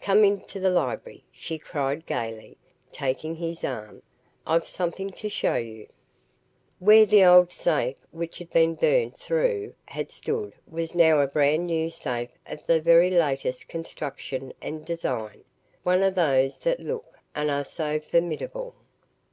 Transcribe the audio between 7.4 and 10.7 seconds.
safe which had been burnt through had stood